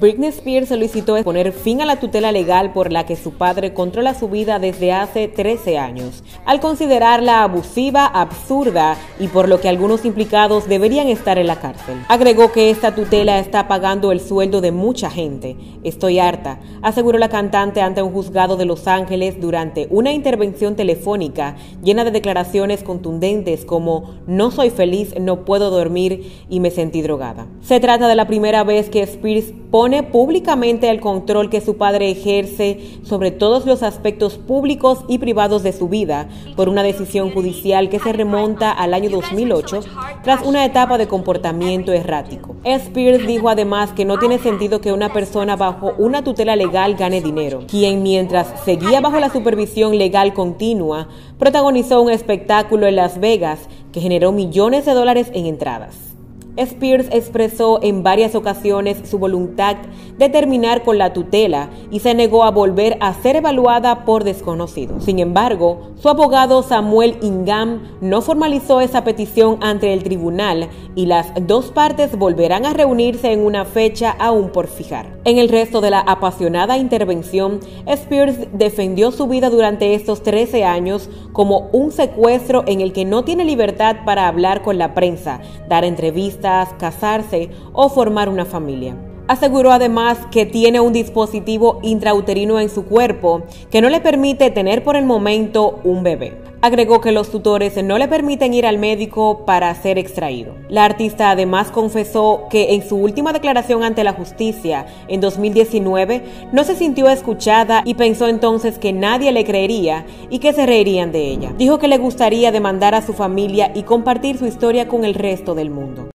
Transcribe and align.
Britney 0.00 0.30
Spears 0.30 0.70
solicitó 0.70 1.22
poner 1.22 1.52
fin 1.52 1.82
a 1.82 1.84
la 1.84 2.00
tutela 2.00 2.32
legal 2.32 2.72
por 2.72 2.90
la 2.90 3.04
que 3.04 3.16
su 3.16 3.32
padre 3.32 3.74
controla 3.74 4.14
su 4.14 4.30
vida 4.30 4.58
desde 4.58 4.92
hace 4.92 5.28
13 5.28 5.76
años, 5.76 6.24
al 6.46 6.58
considerarla 6.58 7.42
abusiva, 7.42 8.06
absurda 8.06 8.96
y 9.18 9.28
por 9.28 9.46
lo 9.46 9.60
que 9.60 9.68
algunos 9.68 10.06
implicados 10.06 10.70
deberían 10.70 11.08
estar 11.08 11.36
en 11.36 11.48
la 11.48 11.60
cárcel. 11.60 11.98
Agregó 12.08 12.50
que 12.50 12.70
esta 12.70 12.94
tutela 12.94 13.38
está 13.40 13.68
pagando 13.68 14.10
el 14.10 14.20
sueldo 14.20 14.62
de 14.62 14.72
mucha 14.72 15.10
gente. 15.10 15.58
Estoy 15.84 16.18
harta, 16.18 16.60
aseguró 16.80 17.18
la 17.18 17.28
cantante 17.28 17.82
ante 17.82 18.02
un 18.02 18.12
juzgado 18.12 18.56
de 18.56 18.64
Los 18.64 18.86
Ángeles 18.86 19.38
durante 19.38 19.86
una 19.90 20.12
intervención 20.14 20.76
telefónica 20.76 21.56
llena 21.82 22.04
de 22.04 22.10
declaraciones 22.10 22.82
contundentes 22.82 23.66
como 23.66 24.14
no 24.26 24.50
soy 24.50 24.70
feliz, 24.70 25.14
no 25.20 25.44
puedo 25.44 25.68
dormir 25.68 26.46
y 26.48 26.60
me 26.60 26.70
sentí 26.70 27.02
drogada. 27.02 27.48
Se 27.60 27.80
trata 27.80 28.08
de 28.08 28.14
la 28.14 28.26
primera 28.26 28.64
vez 28.64 28.88
que 28.88 29.02
Spears 29.02 29.52
pone 29.70 30.02
públicamente 30.02 30.90
el 30.90 31.00
control 31.00 31.48
que 31.48 31.60
su 31.60 31.76
padre 31.76 32.10
ejerce 32.10 32.98
sobre 33.04 33.30
todos 33.30 33.66
los 33.66 33.82
aspectos 33.82 34.36
públicos 34.36 35.04
y 35.08 35.18
privados 35.18 35.62
de 35.62 35.72
su 35.72 35.88
vida 35.88 36.28
por 36.56 36.68
una 36.68 36.82
decisión 36.82 37.30
judicial 37.30 37.88
que 37.88 38.00
se 38.00 38.12
remonta 38.12 38.70
al 38.70 38.94
año 38.94 39.10
2008 39.10 39.80
tras 40.22 40.44
una 40.44 40.64
etapa 40.64 40.98
de 40.98 41.08
comportamiento 41.08 41.92
errático. 41.92 42.56
Spears 42.64 43.26
dijo 43.26 43.48
además 43.48 43.92
que 43.92 44.04
no 44.04 44.18
tiene 44.18 44.38
sentido 44.38 44.80
que 44.80 44.92
una 44.92 45.12
persona 45.12 45.56
bajo 45.56 45.92
una 45.98 46.22
tutela 46.22 46.56
legal 46.56 46.96
gane 46.96 47.20
dinero, 47.20 47.60
quien 47.68 48.02
mientras 48.02 48.48
seguía 48.64 49.00
bajo 49.00 49.20
la 49.20 49.30
supervisión 49.30 49.96
legal 49.96 50.34
continua, 50.34 51.08
protagonizó 51.38 52.02
un 52.02 52.10
espectáculo 52.10 52.86
en 52.86 52.96
Las 52.96 53.20
Vegas 53.20 53.60
que 53.92 54.00
generó 54.00 54.32
millones 54.32 54.84
de 54.84 54.92
dólares 54.92 55.30
en 55.32 55.46
entradas. 55.46 56.09
Spears 56.56 57.08
expresó 57.12 57.80
en 57.82 58.02
varias 58.02 58.34
ocasiones 58.34 59.08
su 59.08 59.18
voluntad 59.18 59.76
de 60.18 60.28
terminar 60.28 60.82
con 60.82 60.98
la 60.98 61.12
tutela 61.12 61.70
y 61.90 62.00
se 62.00 62.14
negó 62.14 62.44
a 62.44 62.50
volver 62.50 62.96
a 63.00 63.14
ser 63.14 63.36
evaluada 63.36 64.04
por 64.04 64.24
desconocidos. 64.24 65.04
Sin 65.04 65.18
embargo, 65.18 65.90
su 65.96 66.08
abogado 66.08 66.62
Samuel 66.62 67.16
Ingham 67.22 67.82
no 68.00 68.20
formalizó 68.20 68.80
esa 68.80 69.04
petición 69.04 69.58
ante 69.60 69.92
el 69.92 70.02
tribunal 70.02 70.68
y 70.94 71.06
las 71.06 71.32
dos 71.46 71.70
partes 71.70 72.18
volverán 72.18 72.66
a 72.66 72.72
reunirse 72.72 73.32
en 73.32 73.40
una 73.44 73.64
fecha 73.64 74.10
aún 74.18 74.50
por 74.50 74.66
fijar. 74.66 75.18
En 75.24 75.38
el 75.38 75.48
resto 75.48 75.80
de 75.80 75.90
la 75.90 76.00
apasionada 76.00 76.78
intervención, 76.78 77.60
Spears 77.86 78.48
defendió 78.52 79.12
su 79.12 79.26
vida 79.26 79.50
durante 79.50 79.94
estos 79.94 80.22
13 80.22 80.64
años 80.64 81.08
como 81.32 81.68
un 81.72 81.92
secuestro 81.92 82.64
en 82.66 82.80
el 82.80 82.92
que 82.92 83.04
no 83.04 83.24
tiene 83.24 83.44
libertad 83.44 83.96
para 84.04 84.28
hablar 84.28 84.62
con 84.62 84.78
la 84.78 84.94
prensa, 84.94 85.40
dar 85.68 85.84
entrevistas, 85.84 86.39
casarse 86.78 87.50
o 87.72 87.88
formar 87.88 88.28
una 88.28 88.44
familia. 88.44 88.96
Aseguró 89.30 89.70
además 89.70 90.18
que 90.32 90.44
tiene 90.44 90.80
un 90.80 90.92
dispositivo 90.92 91.78
intrauterino 91.82 92.58
en 92.58 92.68
su 92.68 92.84
cuerpo 92.84 93.42
que 93.70 93.80
no 93.80 93.88
le 93.88 94.00
permite 94.00 94.50
tener 94.50 94.82
por 94.82 94.96
el 94.96 95.04
momento 95.04 95.78
un 95.84 96.02
bebé. 96.02 96.36
Agregó 96.62 97.00
que 97.00 97.12
los 97.12 97.30
tutores 97.30 97.80
no 97.84 97.96
le 97.96 98.08
permiten 98.08 98.54
ir 98.54 98.66
al 98.66 98.78
médico 98.78 99.44
para 99.46 99.72
ser 99.76 99.98
extraído. 99.98 100.56
La 100.68 100.84
artista 100.84 101.30
además 101.30 101.70
confesó 101.70 102.48
que 102.50 102.74
en 102.74 102.82
su 102.86 102.96
última 102.96 103.32
declaración 103.32 103.84
ante 103.84 104.02
la 104.02 104.14
justicia 104.14 104.86
en 105.06 105.20
2019 105.20 106.24
no 106.50 106.64
se 106.64 106.74
sintió 106.74 107.08
escuchada 107.08 107.82
y 107.84 107.94
pensó 107.94 108.26
entonces 108.26 108.80
que 108.80 108.92
nadie 108.92 109.30
le 109.30 109.44
creería 109.44 110.06
y 110.28 110.40
que 110.40 110.52
se 110.52 110.66
reirían 110.66 111.12
de 111.12 111.28
ella. 111.28 111.54
Dijo 111.56 111.78
que 111.78 111.86
le 111.86 111.98
gustaría 111.98 112.50
demandar 112.50 112.96
a 112.96 113.02
su 113.02 113.12
familia 113.12 113.70
y 113.76 113.84
compartir 113.84 114.38
su 114.38 114.46
historia 114.46 114.88
con 114.88 115.04
el 115.04 115.14
resto 115.14 115.54
del 115.54 115.70
mundo. 115.70 116.10